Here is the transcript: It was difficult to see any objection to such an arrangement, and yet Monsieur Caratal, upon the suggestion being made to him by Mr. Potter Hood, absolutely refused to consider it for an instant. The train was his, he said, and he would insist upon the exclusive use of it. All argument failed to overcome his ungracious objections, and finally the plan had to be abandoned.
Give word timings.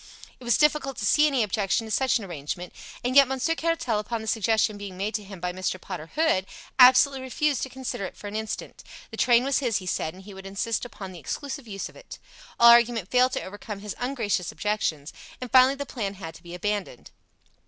It 0.39 0.43
was 0.43 0.57
difficult 0.57 0.97
to 0.97 1.05
see 1.05 1.27
any 1.27 1.43
objection 1.43 1.85
to 1.85 1.91
such 1.91 2.17
an 2.17 2.25
arrangement, 2.25 2.73
and 3.03 3.15
yet 3.15 3.27
Monsieur 3.27 3.53
Caratal, 3.53 3.99
upon 3.99 4.21
the 4.23 4.27
suggestion 4.27 4.75
being 4.75 4.97
made 4.97 5.13
to 5.13 5.23
him 5.23 5.39
by 5.39 5.53
Mr. 5.53 5.79
Potter 5.79 6.09
Hood, 6.15 6.47
absolutely 6.79 7.21
refused 7.21 7.61
to 7.61 7.69
consider 7.69 8.05
it 8.05 8.17
for 8.17 8.25
an 8.25 8.35
instant. 8.35 8.83
The 9.11 9.17
train 9.17 9.43
was 9.43 9.59
his, 9.59 9.77
he 9.77 9.85
said, 9.85 10.15
and 10.15 10.23
he 10.23 10.33
would 10.33 10.47
insist 10.47 10.85
upon 10.85 11.11
the 11.11 11.19
exclusive 11.19 11.67
use 11.67 11.87
of 11.87 11.95
it. 11.95 12.17
All 12.59 12.71
argument 12.71 13.11
failed 13.11 13.33
to 13.33 13.43
overcome 13.43 13.77
his 13.81 13.95
ungracious 13.99 14.51
objections, 14.51 15.13
and 15.39 15.51
finally 15.51 15.75
the 15.75 15.85
plan 15.85 16.15
had 16.15 16.33
to 16.33 16.41
be 16.41 16.55
abandoned. 16.55 17.11